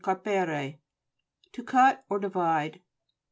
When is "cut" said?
1.63-2.03